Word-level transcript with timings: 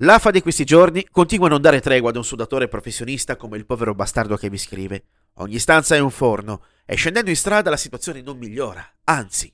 L'afa 0.00 0.30
di 0.30 0.42
questi 0.42 0.64
giorni 0.64 1.06
continua 1.10 1.46
a 1.46 1.48
non 1.48 1.62
dare 1.62 1.80
tregua 1.80 2.10
ad 2.10 2.16
un 2.16 2.24
sudatore 2.24 2.68
professionista 2.68 3.36
come 3.36 3.56
il 3.56 3.64
povero 3.64 3.94
bastardo 3.94 4.36
che 4.36 4.50
vi 4.50 4.58
scrive. 4.58 5.04
Ogni 5.36 5.58
stanza 5.58 5.94
è 5.94 6.00
un 6.00 6.10
forno 6.10 6.64
e 6.84 6.96
scendendo 6.96 7.30
in 7.30 7.36
strada 7.36 7.70
la 7.70 7.78
situazione 7.78 8.20
non 8.20 8.36
migliora, 8.36 8.86
anzi. 9.04 9.50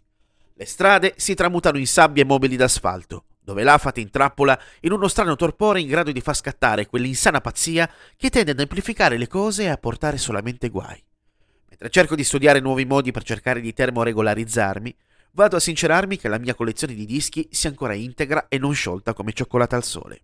Le 0.55 0.67
strade 0.67 1.15
si 1.17 1.37
tramutano 1.37 1.79
in 1.79 1.87
sabbie 1.87 2.25
mobili 2.25 2.57
d'asfalto, 2.57 3.27
dove 3.41 3.63
l'afa 3.63 3.93
ti 3.93 4.01
intrappola 4.01 4.61
in 4.81 4.91
uno 4.91 5.07
strano 5.07 5.37
torpore 5.37 5.81
in 5.81 5.87
grado 5.87 6.11
di 6.11 6.21
far 6.21 6.35
scattare 6.35 6.87
quell'insana 6.87 7.41
pazzia 7.41 7.89
che 8.17 8.29
tende 8.29 8.51
ad 8.51 8.59
amplificare 8.59 9.19
le 9.19 9.29
cose 9.29 9.63
e 9.63 9.69
a 9.69 9.77
portare 9.77 10.19
solamente 10.19 10.71
guai. 10.71 11.01
Mentre 11.69 11.89
cerco 11.89 12.17
di 12.17 12.25
studiare 12.25 12.59
nuovi 12.59 12.85
modi 12.85 13.13
per 13.13 13.23
cercare 13.23 13.61
di 13.61 13.73
termoregolarizzarmi, 13.73 14.93
vado 15.35 15.55
a 15.55 15.61
sincerarmi 15.61 16.17
che 16.17 16.27
la 16.27 16.39
mia 16.39 16.57
collezione 16.57 16.95
di 16.95 17.07
dischi 17.07 17.47
sia 17.53 17.71
ancora 17.71 17.95
integra 17.95 18.49
e 18.49 18.59
non 18.59 18.75
sciolta 18.75 19.15
come 19.15 19.33
cioccolata 19.33 19.77
al 19.77 19.85
sole. 19.85 20.23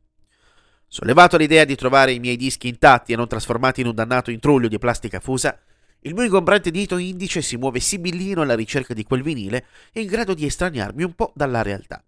Sollevato 0.91 1.37
all'idea 1.37 1.67
di 1.67 1.77
trovare 1.77 2.13
i 2.13 2.19
miei 2.19 2.37
dischi 2.37 2.67
intatti 2.67 3.13
e 3.13 3.17
non 3.17 3.29
trasformati 3.29 3.83
in 3.83 3.89
un 3.89 3.95
dannato 3.95 4.31
intruglio 4.31 4.69
di 4.69 4.79
plastica 4.79 5.21
fusa, 5.21 5.59
il 6.01 6.15
mio 6.15 6.23
ingombrante 6.23 6.71
dito 6.71 6.97
indice 6.97 7.43
si 7.43 7.59
muove 7.59 7.79
sibillino 7.79 8.41
alla 8.41 8.55
ricerca 8.55 8.95
di 8.95 9.05
quel 9.05 9.23
vinile 9.23 9.67
in 9.93 10.07
grado 10.07 10.33
di 10.33 10.47
estraniarmi 10.47 11.03
un 11.03 11.13
po' 11.13 11.33
dalla 11.35 11.61
realtà. 11.61 12.03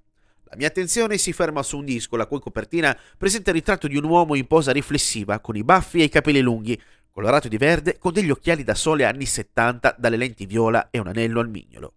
La 0.45 0.57
mia 0.57 0.69
attenzione 0.69 1.19
si 1.19 1.35
ferma 1.35 1.63
su 1.63 1.77
un 1.77 1.85
disco 1.85 2.17
la 2.17 2.27
cui 2.27 2.41
copertina 2.41 2.97
presenta 3.19 3.51
il 3.51 3.57
ritratto 3.57 3.87
di 3.87 3.99
un 3.99 4.05
uomo 4.05 4.35
in 4.35 4.47
posa 4.47 4.73
riflessiva 4.73 5.41
con 5.41 5.57
i 5.57 5.63
baffi 5.63 6.01
e 6.01 6.05
i 6.05 6.09
capelli 6.09 6.41
lunghi, 6.41 6.81
colorato 7.11 7.49
di 7.49 7.59
verde 7.59 7.99
con 7.99 8.15
degli 8.15 8.31
occhiali 8.31 8.65
da 8.65 8.75
sole 8.75 9.05
anni 9.05 9.27
70 9.27 9.97
dalle 9.99 10.17
lenti 10.17 10.47
viola 10.47 10.89
e 10.91 10.99
un 10.99 11.07
anello 11.07 11.41
al 11.41 11.51
mignolo. 11.51 11.93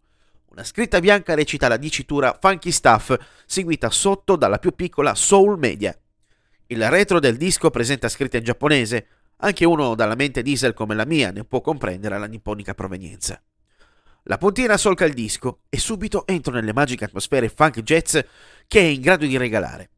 Una 0.49 0.65
scritta 0.65 0.99
bianca 0.99 1.33
recita 1.33 1.69
la 1.69 1.77
dicitura 1.77 2.37
Funky 2.39 2.71
Stuff, 2.71 3.15
seguita 3.45 3.89
sotto 3.89 4.35
dalla 4.35 4.59
più 4.59 4.75
piccola 4.75 5.15
Soul 5.15 5.57
Media. 5.57 5.97
Il 6.67 6.89
retro 6.89 7.19
del 7.19 7.37
disco 7.37 7.69
presenta 7.69 8.07
scritte 8.07 8.37
in 8.37 8.43
giapponese, 8.43 9.07
anche 9.37 9.65
uno 9.65 9.95
dalla 9.95 10.15
mente 10.15 10.41
diesel 10.41 10.73
come 10.73 10.95
la 10.95 11.05
mia 11.05 11.31
ne 11.31 11.43
può 11.43 11.59
comprendere 11.59 12.17
la 12.17 12.25
nipponica 12.25 12.73
provenienza. 12.73 13.41
La 14.23 14.37
puntina 14.37 14.77
solca 14.77 15.03
il 15.03 15.13
disco 15.13 15.63
e 15.67 15.77
subito 15.77 16.25
entro 16.25 16.53
nelle 16.53 16.71
magiche 16.71 17.03
atmosfere 17.03 17.49
funk 17.49 17.81
jazz 17.81 18.17
che 18.67 18.79
è 18.79 18.83
in 18.83 19.01
grado 19.01 19.25
di 19.25 19.35
regalare. 19.35 19.89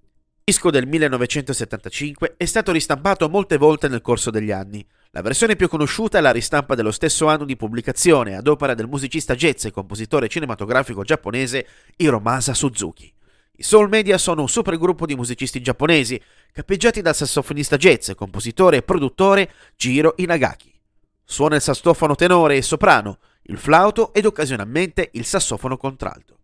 Il 0.48 0.54
disco 0.54 0.72
del 0.72 0.88
1975 0.88 2.34
è 2.38 2.46
stato 2.46 2.72
ristampato 2.72 3.30
molte 3.30 3.58
volte 3.58 3.88
nel 3.88 4.02
corso 4.02 4.32
degli 4.32 4.52
anni. 4.52 4.86
La 5.12 5.22
versione 5.22 5.56
più 5.56 5.68
conosciuta 5.68 6.18
è 6.18 6.22
la 6.22 6.32
ristampa 6.32 6.74
dello 6.74 6.92
stesso 6.92 7.28
anno 7.28 7.46
di 7.46 7.56
pubblicazione 7.56 8.36
ad 8.36 8.48
opera 8.48 8.74
del 8.74 8.88
musicista 8.88 9.36
jazz 9.36 9.66
e 9.66 9.72
compositore 9.72 10.28
cinematografico 10.28 11.04
giapponese 11.04 11.68
Hiromasa 11.98 12.56
Suzuki. 12.56 13.15
I 13.58 13.64
Soul 13.64 13.88
Media 13.88 14.18
sono 14.18 14.42
un 14.42 14.50
supergruppo 14.50 15.06
di 15.06 15.16
musicisti 15.16 15.62
giapponesi, 15.62 16.22
cappeggiati 16.52 17.02
dal 17.02 17.16
sassofonista 17.16 17.78
jazz, 17.78 18.12
compositore 18.12 18.78
e 18.78 18.82
produttore 18.82 19.50
Jiro 19.78 20.14
Inagaki. 20.18 20.74
Suona 21.24 21.56
il 21.56 21.62
sassofono 21.62 22.16
tenore 22.16 22.58
e 22.58 22.62
soprano, 22.62 23.20
il 23.44 23.58
flauto 23.58 24.14
ed 24.14 24.26
occasionalmente 24.26 25.10
il 25.14 25.24
sassofono 25.24 25.78
contralto. 25.78 26.38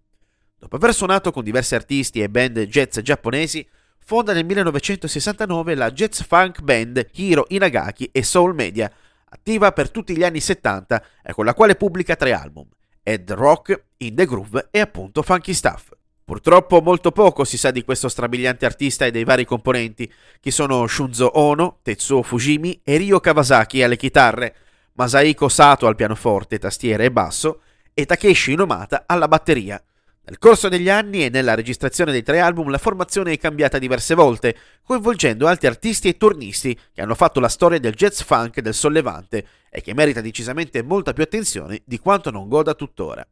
Dopo 0.57 0.77
aver 0.77 0.93
suonato 0.93 1.33
con 1.33 1.43
diversi 1.43 1.75
artisti 1.75 2.21
e 2.21 2.29
band 2.29 2.61
jazz 2.61 2.99
giapponesi, 2.99 3.67
fonda 3.99 4.31
nel 4.31 4.45
1969 4.45 5.75
la 5.75 5.91
jazz 5.91 6.21
funk 6.21 6.61
band 6.61 7.09
Hiro 7.15 7.45
Inagaki 7.49 8.07
e 8.13 8.23
Soul 8.23 8.55
Media, 8.55 8.89
attiva 9.25 9.73
per 9.73 9.91
tutti 9.91 10.15
gli 10.15 10.23
anni 10.23 10.39
70 10.39 11.03
e 11.23 11.33
con 11.33 11.43
la 11.43 11.53
quale 11.53 11.75
pubblica 11.75 12.15
tre 12.15 12.31
album, 12.31 12.69
Ed 13.03 13.29
Rock, 13.31 13.87
In 13.97 14.15
the 14.15 14.25
Groove 14.25 14.69
e 14.71 14.79
appunto 14.79 15.21
Funky 15.21 15.53
Stuff. 15.53 15.90
Purtroppo 16.31 16.79
molto 16.79 17.11
poco 17.11 17.43
si 17.43 17.57
sa 17.57 17.71
di 17.71 17.83
questo 17.83 18.07
strabiliante 18.07 18.65
artista 18.65 19.05
e 19.05 19.11
dei 19.11 19.25
vari 19.25 19.43
componenti, 19.43 20.09
che 20.39 20.49
sono 20.49 20.87
Shunzo 20.87 21.37
Ono, 21.37 21.79
Tetsuo 21.81 22.23
Fujimi 22.23 22.79
e 22.85 22.95
Ryo 22.95 23.19
Kawasaki 23.19 23.83
alle 23.83 23.97
chitarre, 23.97 24.55
Masaiko 24.93 25.49
Sato 25.49 25.87
al 25.87 25.97
pianoforte, 25.97 26.57
tastiere 26.57 27.03
e 27.03 27.11
basso 27.11 27.63
e 27.93 28.05
Takeshi 28.05 28.53
Inomata 28.53 29.03
alla 29.07 29.27
batteria. 29.27 29.83
Nel 30.23 30.37
corso 30.37 30.69
degli 30.69 30.89
anni 30.89 31.25
e 31.25 31.29
nella 31.29 31.53
registrazione 31.53 32.13
dei 32.13 32.23
tre 32.23 32.39
album 32.39 32.69
la 32.69 32.77
formazione 32.77 33.33
è 33.33 33.37
cambiata 33.37 33.77
diverse 33.77 34.15
volte, 34.15 34.55
coinvolgendo 34.83 35.47
altri 35.47 35.67
artisti 35.67 36.07
e 36.07 36.15
turnisti 36.15 36.79
che 36.93 37.01
hanno 37.01 37.15
fatto 37.15 37.41
la 37.41 37.49
storia 37.49 37.77
del 37.77 37.93
jazz 37.93 38.21
funk 38.21 38.61
del 38.61 38.73
sollevante 38.73 39.45
e 39.69 39.81
che 39.81 39.93
merita 39.93 40.21
decisamente 40.21 40.81
molta 40.81 41.11
più 41.11 41.23
attenzione 41.23 41.81
di 41.83 41.99
quanto 41.99 42.31
non 42.31 42.47
goda 42.47 42.73
tuttora. 42.73 43.27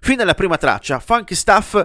Fin 0.00 0.16
dalla 0.16 0.34
prima 0.34 0.56
traccia, 0.56 1.00
Funk 1.00 1.34
Stuff 1.34 1.82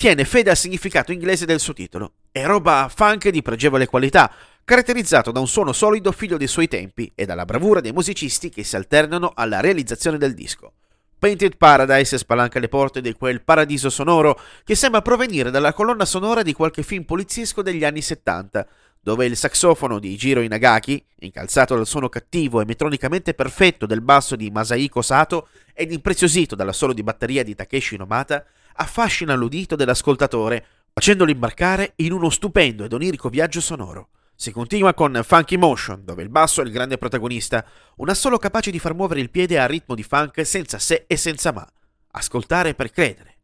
tiene 0.00 0.24
fede 0.24 0.48
al 0.48 0.56
significato 0.56 1.12
inglese 1.12 1.44
del 1.44 1.60
suo 1.60 1.74
titolo. 1.74 2.12
È 2.32 2.42
roba 2.46 2.90
funk 2.90 3.28
di 3.28 3.42
pregevole 3.42 3.84
qualità, 3.84 4.32
caratterizzato 4.64 5.30
da 5.30 5.40
un 5.40 5.46
suono 5.46 5.74
solido 5.74 6.10
figlio 6.10 6.38
dei 6.38 6.46
suoi 6.46 6.68
tempi 6.68 7.12
e 7.14 7.26
dalla 7.26 7.44
bravura 7.44 7.82
dei 7.82 7.92
musicisti 7.92 8.48
che 8.48 8.64
si 8.64 8.76
alternano 8.76 9.32
alla 9.34 9.60
realizzazione 9.60 10.16
del 10.16 10.32
disco. 10.32 10.72
Painted 11.20 11.58
Paradise 11.58 12.16
spalanca 12.16 12.58
le 12.58 12.68
porte 12.68 13.02
di 13.02 13.12
quel 13.12 13.42
paradiso 13.42 13.90
sonoro 13.90 14.40
che 14.64 14.74
sembra 14.74 15.02
provenire 15.02 15.50
dalla 15.50 15.74
colonna 15.74 16.06
sonora 16.06 16.40
di 16.40 16.54
qualche 16.54 16.82
film 16.82 17.04
poliziesco 17.04 17.60
degli 17.60 17.84
anni 17.84 18.00
70, 18.00 18.66
dove 19.02 19.26
il 19.26 19.36
saxofono 19.36 19.98
di 19.98 20.16
Jiro 20.16 20.40
Inagaki, 20.40 21.04
incalzato 21.18 21.74
dal 21.76 21.86
suono 21.86 22.08
cattivo 22.08 22.62
e 22.62 22.64
metronicamente 22.64 23.34
perfetto 23.34 23.84
del 23.84 24.00
basso 24.00 24.34
di 24.34 24.50
Masahiko 24.50 25.02
Sato 25.02 25.48
ed 25.74 25.92
impreziosito 25.92 26.54
dall'assolo 26.54 26.94
di 26.94 27.02
batteria 27.02 27.44
di 27.44 27.54
Takeshi 27.54 27.98
Nomata, 27.98 28.42
affascina 28.76 29.34
l'udito 29.34 29.76
dell'ascoltatore, 29.76 30.64
facendolo 30.90 31.30
imbarcare 31.30 31.92
in 31.96 32.12
uno 32.12 32.30
stupendo 32.30 32.84
ed 32.84 32.94
onirico 32.94 33.28
viaggio 33.28 33.60
sonoro. 33.60 34.08
Si 34.40 34.52
continua 34.52 34.94
con 34.94 35.20
Funky 35.22 35.58
Motion, 35.58 36.02
dove 36.02 36.22
il 36.22 36.30
basso 36.30 36.62
è 36.62 36.64
il 36.64 36.70
grande 36.70 36.96
protagonista, 36.96 37.62
un 37.96 38.08
assolo 38.08 38.38
capace 38.38 38.70
di 38.70 38.78
far 38.78 38.94
muovere 38.94 39.20
il 39.20 39.28
piede 39.28 39.58
a 39.58 39.66
ritmo 39.66 39.94
di 39.94 40.02
funk 40.02 40.46
senza 40.46 40.78
se 40.78 41.04
e 41.06 41.18
senza 41.18 41.52
ma. 41.52 41.68
Ascoltare 42.12 42.72
per 42.72 42.90
credere. 42.90 43.36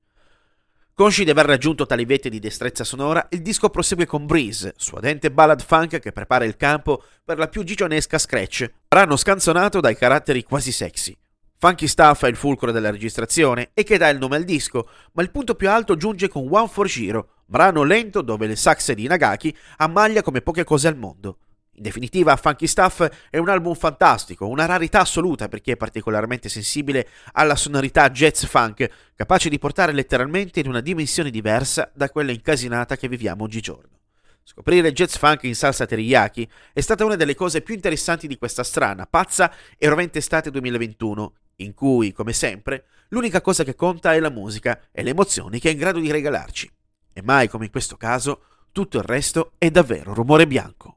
Consci 0.94 1.24
di 1.24 1.28
aver 1.28 1.44
raggiunto 1.44 1.84
tali 1.84 2.06
vette 2.06 2.30
di 2.30 2.38
destrezza 2.38 2.82
sonora, 2.82 3.26
il 3.32 3.42
disco 3.42 3.68
prosegue 3.68 4.06
con 4.06 4.24
Breeze, 4.24 4.72
suadente 4.78 5.30
ballad 5.30 5.62
funk 5.62 5.98
che 5.98 6.12
prepara 6.12 6.46
il 6.46 6.56
campo 6.56 7.02
per 7.22 7.36
la 7.36 7.48
più 7.48 7.62
gigionesca 7.62 8.16
scratch, 8.16 8.72
brano 8.88 9.16
scanzonato 9.16 9.80
dai 9.80 9.98
caratteri 9.98 10.44
quasi 10.44 10.72
sexy. 10.72 11.14
Funky 11.58 11.88
Stuff 11.88 12.24
è 12.24 12.28
il 12.28 12.36
fulcro 12.36 12.72
della 12.72 12.90
registrazione 12.90 13.68
e 13.74 13.82
che 13.82 13.98
dà 13.98 14.08
il 14.08 14.16
nome 14.16 14.36
al 14.36 14.44
disco, 14.44 14.88
ma 15.12 15.20
il 15.20 15.30
punto 15.30 15.56
più 15.56 15.68
alto 15.68 15.94
giunge 15.96 16.28
con 16.28 16.48
One 16.50 16.68
for 16.68 16.86
Giro, 16.86 17.35
brano 17.46 17.84
lento 17.84 18.20
dove 18.20 18.46
il 18.46 18.56
sax 18.56 18.92
di 18.92 19.06
Nagaki 19.06 19.56
ammaglia 19.78 20.22
come 20.22 20.42
poche 20.42 20.64
cose 20.64 20.88
al 20.88 20.96
mondo. 20.96 21.38
In 21.76 21.82
definitiva, 21.82 22.34
Funky 22.36 22.66
Stuff 22.66 23.06
è 23.28 23.36
un 23.36 23.50
album 23.50 23.74
fantastico, 23.74 24.46
una 24.46 24.64
rarità 24.64 25.00
assoluta 25.00 25.46
per 25.48 25.60
chi 25.60 25.72
è 25.72 25.76
particolarmente 25.76 26.48
sensibile 26.48 27.06
alla 27.32 27.54
sonorità 27.54 28.08
jazz 28.08 28.44
funk, 28.44 28.88
capace 29.14 29.50
di 29.50 29.58
portare 29.58 29.92
letteralmente 29.92 30.60
in 30.60 30.68
una 30.68 30.80
dimensione 30.80 31.30
diversa 31.30 31.90
da 31.94 32.08
quella 32.08 32.32
incasinata 32.32 32.96
che 32.96 33.08
viviamo 33.08 33.44
oggigiorno. 33.44 33.90
Scoprire 34.42 34.92
jazz 34.92 35.16
funk 35.16 35.42
in 35.42 35.54
salsa 35.54 35.84
teriyaki 35.84 36.48
è 36.72 36.80
stata 36.80 37.04
una 37.04 37.16
delle 37.16 37.34
cose 37.34 37.60
più 37.60 37.74
interessanti 37.74 38.26
di 38.26 38.38
questa 38.38 38.64
strana, 38.64 39.04
pazza 39.04 39.52
e 39.76 39.88
rovente 39.88 40.18
estate 40.18 40.50
2021, 40.50 41.34
in 41.56 41.74
cui, 41.74 42.12
come 42.12 42.32
sempre, 42.32 42.86
l'unica 43.08 43.42
cosa 43.42 43.64
che 43.64 43.74
conta 43.74 44.14
è 44.14 44.20
la 44.20 44.30
musica 44.30 44.80
e 44.92 45.02
le 45.02 45.10
emozioni 45.10 45.58
che 45.60 45.68
è 45.68 45.72
in 45.72 45.78
grado 45.78 45.98
di 45.98 46.10
regalarci. 46.10 46.70
E 47.18 47.22
mai 47.22 47.48
come 47.48 47.64
in 47.64 47.70
questo 47.70 47.96
caso, 47.96 48.42
tutto 48.72 48.98
il 48.98 49.02
resto 49.02 49.52
è 49.56 49.70
davvero 49.70 50.12
rumore 50.12 50.46
bianco. 50.46 50.95